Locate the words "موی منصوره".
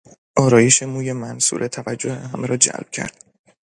0.83-1.67